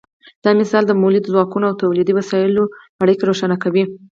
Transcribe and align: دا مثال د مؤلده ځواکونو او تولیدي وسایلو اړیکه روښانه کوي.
دا 0.43 0.51
مثال 0.59 0.83
د 0.87 0.91
مؤلده 1.01 1.29
ځواکونو 1.33 1.65
او 1.69 1.79
تولیدي 1.83 2.13
وسایلو 2.15 2.63
اړیکه 3.03 3.23
روښانه 3.29 3.57
کوي. 3.63 3.83